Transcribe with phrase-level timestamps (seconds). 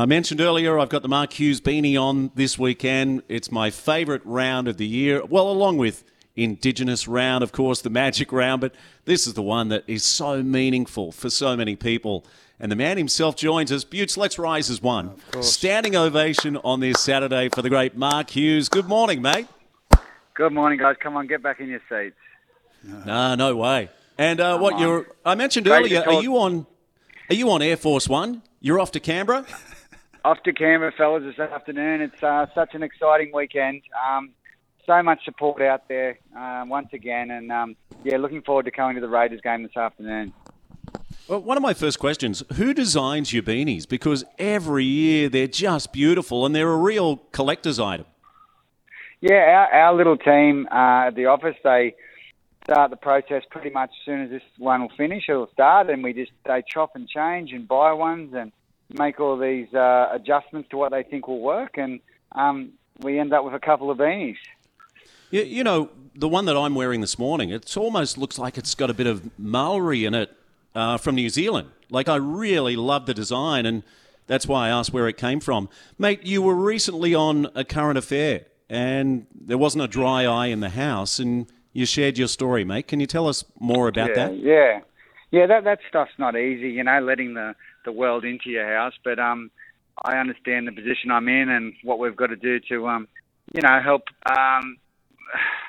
[0.00, 3.22] And I mentioned earlier, I've got the Mark Hughes beanie on this weekend.
[3.28, 5.22] It's my favourite round of the year.
[5.22, 8.74] Well, along with Indigenous round, of course, the Magic round, but
[9.04, 12.24] this is the one that is so meaningful for so many people.
[12.58, 13.84] And the man himself joins us.
[13.84, 15.16] Butts, let's rise as one.
[15.42, 18.70] Standing ovation on this Saturday for the great Mark Hughes.
[18.70, 19.48] Good morning, mate.
[20.32, 20.96] Good morning, guys.
[20.98, 22.16] Come on, get back in your seats.
[23.04, 23.90] No, no way.
[24.16, 24.80] And uh, what on.
[24.80, 25.06] you're?
[25.26, 26.08] I mentioned Great earlier.
[26.08, 26.66] Are you on?
[27.28, 28.40] Are you on Air Force One?
[28.60, 29.44] You're off to Canberra.
[30.24, 32.02] Off to Canberra, fellas, this afternoon.
[32.02, 33.82] It's uh, such an exciting weekend.
[34.06, 34.32] Um,
[34.84, 38.96] so much support out there uh, once again, and um, yeah, looking forward to coming
[38.96, 40.34] to the Raiders game this afternoon.
[41.26, 43.88] Well, one of my first questions: Who designs your beanies?
[43.88, 48.04] Because every year they're just beautiful and they're a real collector's item.
[49.22, 51.94] Yeah, our, our little team uh, at the office, they
[52.64, 55.24] start the process pretty much as soon as this one will finish.
[55.30, 58.52] It'll start, and we just they chop and change and buy ones and
[58.94, 62.00] make all these uh, adjustments to what they think will work, and
[62.32, 64.36] um, we end up with a couple of beanies.
[65.30, 68.74] You, you know, the one that I'm wearing this morning, it almost looks like it's
[68.74, 70.36] got a bit of Maori in it
[70.74, 71.70] uh, from New Zealand.
[71.90, 73.82] Like, I really love the design, and
[74.26, 75.68] that's why I asked where it came from.
[75.98, 80.60] Mate, you were recently on a current affair, and there wasn't a dry eye in
[80.60, 82.88] the house, and you shared your story, mate.
[82.88, 84.36] Can you tell us more about yeah, that?
[84.36, 84.80] Yeah,
[85.30, 85.46] yeah.
[85.46, 87.54] That that stuff's not easy, you know, letting the
[87.84, 88.94] the world into your house.
[89.04, 89.50] But um,
[90.02, 93.08] I understand the position I'm in and what we've got to do to um,
[93.52, 94.76] you know, help um,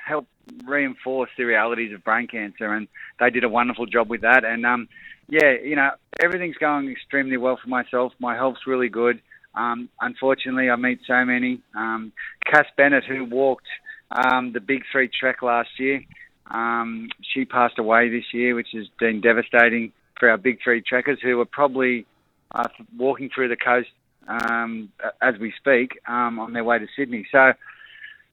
[0.06, 0.28] help
[0.66, 2.73] reinforce the realities of brain cancer.
[2.73, 2.88] And
[3.20, 4.44] they did a wonderful job with that.
[4.45, 4.88] And um,
[5.30, 5.92] yeah, you know,
[6.23, 8.14] everything's going extremely well for myself.
[8.20, 9.22] My health's really good.
[9.56, 11.62] Um, unfortunately, I meet so many.
[11.75, 12.14] Um,
[12.46, 13.68] Cass Bennett, who walked
[14.12, 16.02] um, the Big Three trek last year,
[16.50, 21.17] um, she passed away this year, which has been devastating for our Big Three trackers
[21.22, 22.05] who are probably
[22.53, 23.89] uh, walking through the coast
[24.28, 27.28] um, as we speak um, on their way to Sydney.
[27.31, 27.53] So,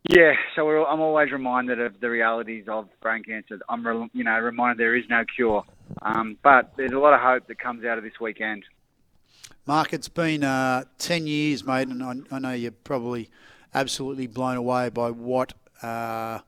[0.06, 3.58] yeah, so I'm always reminded of the realities of brain cancer.
[3.70, 5.64] I'm, re- you know, reminded there is no cure,
[6.02, 8.64] um, but there's a lot of hope that comes out of this weekend.
[9.67, 13.30] Mark, it's been uh, 10 years, mate, and I, I know you're probably
[13.74, 16.40] absolutely blown away by what uh,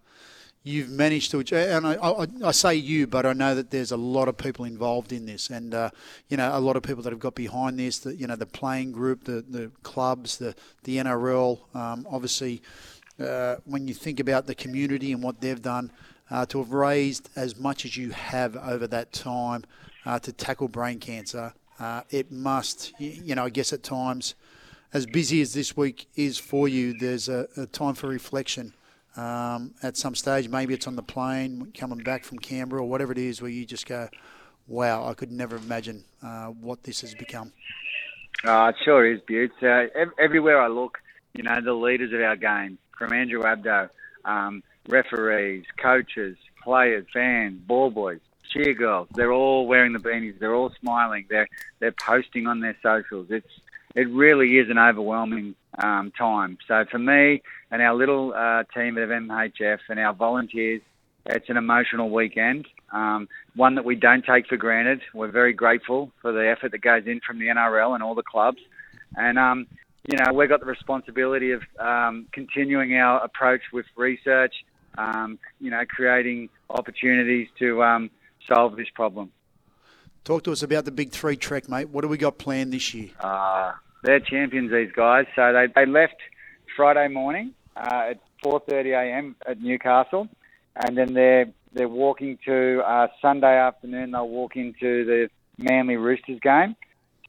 [0.63, 1.41] you've managed to.
[1.57, 4.65] And I, I, I say you, but I know that there's a lot of people
[4.65, 5.91] involved in this, and uh,
[6.29, 7.99] you know a lot of people that have got behind this.
[7.99, 10.55] The, you know the playing group, the the clubs, the
[10.85, 11.59] the NRL.
[11.75, 12.63] Um, obviously,
[13.19, 15.91] uh, when you think about the community and what they've done.
[16.33, 19.65] Uh, to have raised as much as you have over that time
[20.07, 24.37] uh, to tackle brain cancer, uh, it must, you know, I guess at times,
[24.93, 28.75] as busy as this week is for you, there's a, a time for reflection
[29.17, 30.49] um, at some stage.
[30.49, 33.65] Maybe it's on the plane coming back from Canberra or whatever it is, where you
[33.65, 34.09] just go,
[34.67, 37.53] "Wow, I could never imagine uh, what this has become."
[38.45, 39.53] Uh, it sure is, Butte.
[39.63, 40.99] Uh, ev- everywhere I look,
[41.35, 43.91] you know, the leaders of our game, from Andrew Abdo,
[44.25, 50.39] um, referees, coaches, players, fans, ball boys, cheer girls, they're all wearing the beanies.
[50.39, 51.27] They're all smiling.
[51.29, 51.49] They're
[51.79, 53.29] they're posting on their socials.
[53.31, 53.47] It's
[53.95, 56.59] it really is an overwhelming um, time.
[56.69, 60.83] So for me and our little uh, team at MHF and our volunteers,
[61.27, 62.67] it's an emotional weekend.
[62.93, 65.01] Um, one that we don't take for granted.
[65.15, 68.23] We're very grateful for the effort that goes in from the NRL and all the
[68.23, 68.59] clubs.
[69.17, 69.67] And um,
[70.11, 74.55] you know, we've got the responsibility of um, continuing our approach with research.
[74.99, 78.11] Um, you know, creating opportunities to um,
[78.53, 79.31] solve this problem.
[80.25, 81.89] Talk to us about the Big Three trek, mate.
[81.89, 83.11] What do we got planned this year?
[83.21, 83.73] Uh,
[84.03, 85.27] they're champions, these guys.
[85.35, 86.17] So they, they left
[86.77, 89.37] Friday morning uh, at 4:30 a.m.
[89.47, 90.29] at Newcastle,
[90.77, 94.11] and then they're they're walking to uh, Sunday afternoon.
[94.11, 96.77] They'll walk into the Manly Roosters game.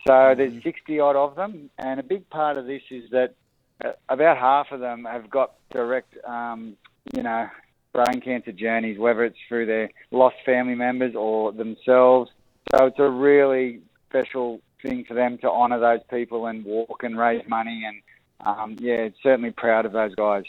[0.08, 3.36] So there's 60 odd of them, and a big part of this is that
[3.84, 6.76] uh, about half of them have got direct, um,
[7.14, 7.48] you know,
[7.94, 12.32] brain cancer journeys, whether it's through their lost family members or themselves.
[12.70, 17.18] So it's a really special thing for them to honour those people and walk and
[17.18, 17.84] raise money.
[17.86, 18.02] And
[18.46, 20.46] um, yeah, certainly proud of those guys.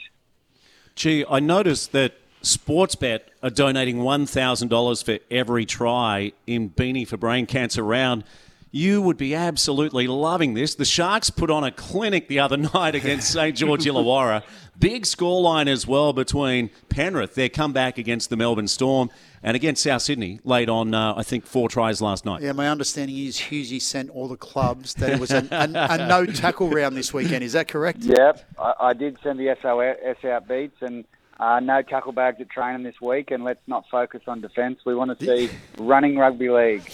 [0.95, 7.47] Gee, I noticed that Sportsbet are donating $1,000 for every try in Beanie for Brain
[7.47, 8.25] Cancer round.
[8.71, 10.75] You would be absolutely loving this.
[10.75, 13.57] The Sharks put on a clinic the other night against St.
[13.57, 14.43] George Illawarra.
[14.79, 19.11] Big scoreline as well between Penrith, their comeback against the Melbourne Storm,
[19.43, 22.43] and against South Sydney, late on, uh, I think, four tries last night.
[22.43, 26.09] Yeah, my understanding is Hughesy sent all the clubs that it was a, a, a
[26.09, 27.45] no tackle round this weekend.
[27.45, 27.99] Is that correct?
[28.01, 31.05] Yep, I, I did send the SOS out beats, and
[31.43, 34.81] uh, no tackle bags at training this week, and let's not focus on defence.
[34.87, 36.91] We want to see running rugby league.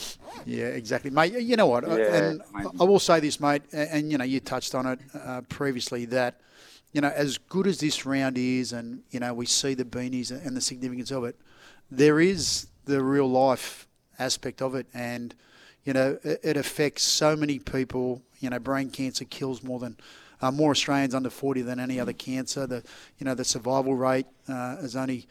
[0.46, 1.34] Yeah, exactly, mate.
[1.34, 1.86] You know what?
[1.86, 2.66] Yeah, and mate.
[2.80, 6.06] I will say this, mate, and, and, you know you touched on it uh, previously
[6.06, 6.40] that
[6.92, 10.30] you know as good as this round is, and you know we see the beanies
[10.30, 11.36] and the significance of it.
[11.90, 13.86] There is the real life
[14.18, 15.34] aspect of it, and
[15.84, 18.22] you know it, affects so many people.
[18.40, 19.96] You know, brain cancer kills more than
[20.40, 22.66] uh, more Australians under 40 than any other cancer.
[22.66, 22.82] The
[23.18, 25.26] you know the survival rate uh, has only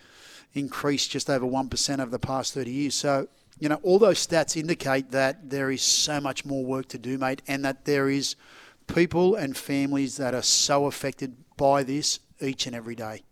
[0.53, 2.95] increased just over one percent over the past 30 years.
[2.95, 3.27] So
[3.59, 7.17] you know all those stats indicate that there is so much more work to do,
[7.17, 8.35] mate, and that there is
[8.87, 13.23] people and families that are so affected by this each and every day.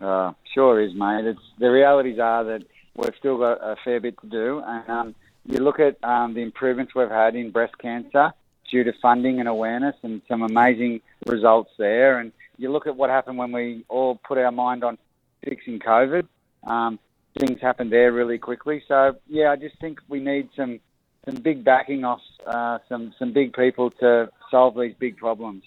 [0.00, 1.26] Uh, sure is, mate.
[1.26, 2.62] It's the realities are that
[2.96, 5.14] we've still got a fair bit to do, and um,
[5.44, 8.32] you look at um, the improvements we've had in breast cancer
[8.70, 12.18] due to funding and awareness, and some amazing results there.
[12.18, 14.96] And you look at what happened when we all put our mind on
[15.44, 16.26] fixing COVID.
[16.64, 16.98] Um,
[17.38, 18.82] things happened there really quickly.
[18.86, 20.80] So yeah, I just think we need some
[21.24, 25.64] some big backing off uh, some some big people to solve these big problems.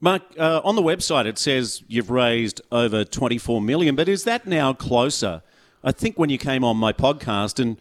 [0.00, 4.46] Mark, uh, on the website it says you've raised over 24 million, but is that
[4.46, 5.42] now closer?
[5.82, 7.76] I think when you came on my podcast, and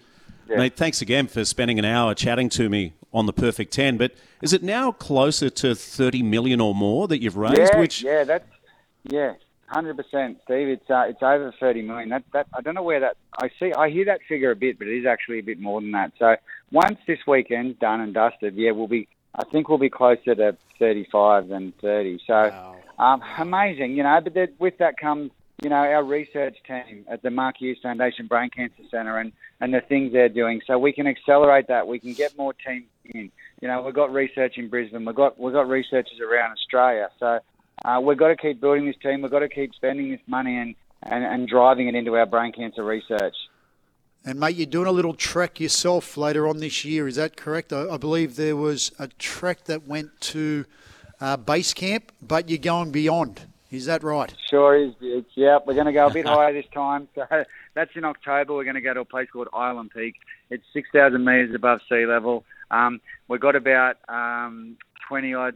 [0.50, 0.58] Yeah.
[0.58, 4.14] mate, thanks again for spending an hour chatting to me on the Perfect 10, but
[4.42, 7.58] is it now closer to 30 million or more that you've raised?
[7.58, 8.46] Yeah, which yeah, that's
[9.04, 9.34] yeah,
[9.68, 10.68] hundred percent, Steve.
[10.68, 12.10] It's uh, it's over thirty million.
[12.10, 13.74] That that I don't know where that I see.
[13.74, 16.14] I hear that figure a bit, but it is actually a bit more than that.
[16.20, 16.36] So
[16.72, 19.08] once this weekend's done and dusted, yeah, we'll be.
[19.38, 22.20] I think we'll be closer to thirty-five than thirty.
[22.26, 24.20] So um, amazing, you know.
[24.24, 25.32] But with that comes,
[25.64, 29.74] you know, our research team at the Mark Hughes Foundation Brain Cancer Centre and and
[29.74, 30.62] the things they're doing.
[30.66, 31.88] So we can accelerate that.
[31.88, 33.32] We can get more teams in.
[33.62, 35.06] You know, we've got research in Brisbane.
[35.06, 37.10] We've got we've got researchers around Australia.
[37.20, 37.40] So
[37.86, 39.22] uh, we've got to keep building this team.
[39.22, 42.52] We've got to keep spending this money and, and, and driving it into our brain
[42.52, 43.36] cancer research.
[44.28, 47.08] And mate, you're doing a little trek yourself later on this year.
[47.08, 47.72] Is that correct?
[47.72, 50.66] I, I believe there was a trek that went to
[51.22, 53.40] uh, base camp, but you're going beyond.
[53.72, 54.36] Is that right?
[54.50, 57.08] Sure is, It's, yep, we're going to go a bit higher this time.
[57.16, 57.26] So
[57.74, 58.54] that's in October.
[58.54, 60.16] We're going to go to a place called Island Peak.
[60.50, 62.44] It's 6,000 metres above sea level.
[62.70, 64.76] Um, we've got about um,
[65.08, 65.56] 20 odd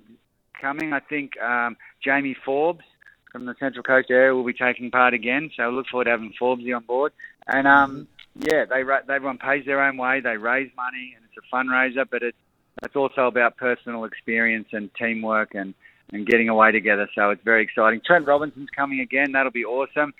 [0.62, 0.94] coming.
[0.94, 2.86] I think um, Jamie Forbes
[3.34, 5.52] from the Central Coast area will be taking part again.
[5.58, 7.12] So I look forward to having Forbesy on board.
[7.51, 10.21] And um, yeah, they everyone pays their own way.
[10.21, 12.06] They raise money, and it's a fundraiser.
[12.09, 12.38] But it's
[12.81, 15.74] it's also about personal experience and teamwork and
[16.13, 17.09] and getting away together.
[17.13, 18.01] So it's very exciting.
[18.06, 19.33] Trent Robinson's coming again.
[19.33, 20.13] That'll be awesome.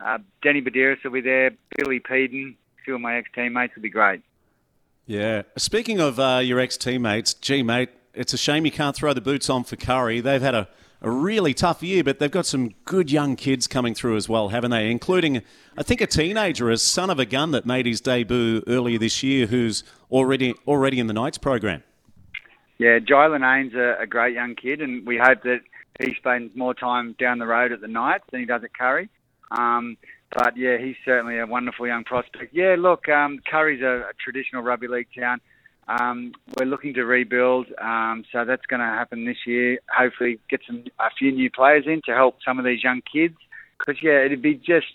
[0.00, 1.52] Uh, Danny Buderus will be there.
[1.76, 4.22] Billy Peden, a few of my ex teammates will be great.
[5.06, 5.42] Yeah.
[5.56, 9.20] Speaking of uh, your ex teammates, gee, mate, it's a shame you can't throw the
[9.20, 10.22] boots on for Kurri.
[10.22, 10.68] They've had a,
[11.02, 14.48] a really tough year, but they've got some good young kids coming through as well,
[14.50, 14.90] haven't they?
[14.90, 15.42] Including,
[15.76, 19.22] I think, a teenager, a son of a gun that made his debut earlier this
[19.22, 21.82] year, who's already already in the Knights program.
[22.78, 25.60] Yeah, Jylan Ain's a, a great young kid, and we hope that
[26.00, 29.08] he spends more time down the road at the Knights than he does at Kurri.
[29.50, 29.96] Um,
[30.34, 32.54] but yeah, he's certainly a wonderful young prospect.
[32.54, 35.40] Yeah, look, um, Kurri's a, a traditional rugby league town.
[35.88, 39.78] Um, we're looking to rebuild, um, so that's going to happen this year.
[39.94, 43.34] Hopefully, get some a few new players in to help some of these young kids.
[43.78, 44.86] Because yeah, it'd be just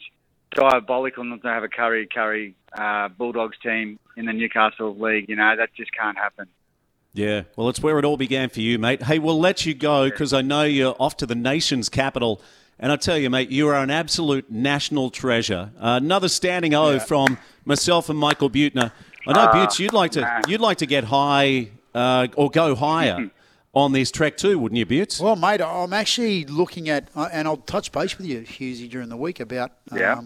[0.52, 5.28] diabolical not to have a Kurri Kurri uh, Bulldogs team in the Newcastle League.
[5.28, 6.48] You know that just can't happen.
[7.14, 9.04] Yeah, well, it's where it all began for you, mate.
[9.04, 12.42] Hey, we'll let you go because I know you're off to the nation's capital.
[12.80, 15.72] And I tell you, mate, you are an absolute national treasure.
[15.80, 18.92] Uh, another standing O from myself and Michael Butner.
[19.28, 20.42] I know, Ah, Butts, you'd like to man.
[20.48, 23.30] you'd like to get high uh, or go higher
[23.74, 25.20] on this trek too, wouldn't you, Butts?
[25.20, 29.10] Well, mate, I'm actually looking at, uh, and I'll touch base with you, Hughesy, during
[29.10, 30.22] the week about, um, Yeah.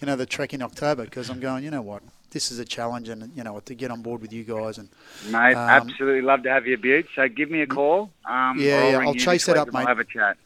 [0.00, 2.64] you know, the trek in October because I'm going, you know what, this is a
[2.64, 4.88] challenge, and you know, to get on board with you guys and
[5.30, 7.08] Mate, Um, absolutely love to have you, Butts.
[7.14, 8.10] So give me a call.
[8.24, 9.88] Um, Yeah, or yeah, I'll chase that up, and We'll mate.
[9.88, 10.36] have a chat.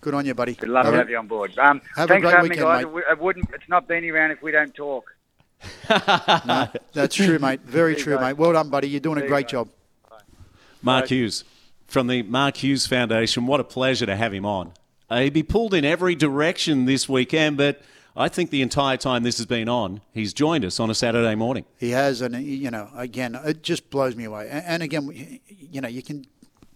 [0.00, 0.54] good on you, buddy.
[0.60, 1.58] We'd love Have to a- have you on board.
[1.58, 2.94] Um, have a thanks great for having weekend, me, guys.
[2.94, 3.04] mate.
[3.10, 3.48] It wouldn't.
[3.54, 5.14] It's not been around if we don't talk.
[6.92, 7.60] That's true, mate.
[7.62, 8.34] Very true, mate.
[8.34, 8.88] Well done, buddy.
[8.88, 9.68] You're doing a great job.
[10.82, 11.44] Mark Hughes
[11.86, 13.46] from the Mark Hughes Foundation.
[13.46, 14.72] What a pleasure to have him on.
[15.08, 17.82] Uh, he'd be pulled in every direction this weekend, but
[18.16, 21.34] I think the entire time this has been on, he's joined us on a Saturday
[21.34, 21.64] morning.
[21.78, 24.48] He has, and you know, again, it just blows me away.
[24.48, 26.26] And, and again, you know, you can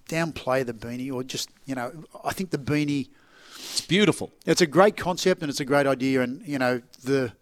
[0.08, 1.92] downplay the beanie, or just, you know,
[2.24, 3.08] I think the beanie.
[3.56, 4.32] It's beautiful.
[4.46, 7.32] It's a great concept and it's a great idea, and you know the.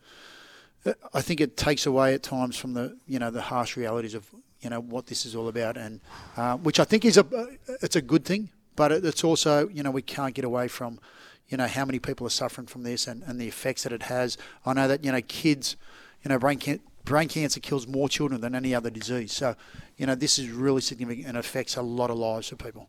[1.14, 4.26] I think it takes away at times from the you know the harsh realities of
[4.60, 6.00] you know what this is all about, and
[6.36, 7.26] uh, which I think is a
[7.82, 10.98] it's a good thing, but it- it's also you know we can't get away from
[11.48, 14.02] you know, how many people are suffering from this and, and the effects that it
[14.02, 14.36] has.
[14.64, 15.76] I know that, you know, kids,
[16.24, 19.30] you know, brain, can- brain cancer kills more children than any other disease.
[19.32, 19.54] So,
[19.96, 22.84] you know, this is really significant and affects a lot of lives for people.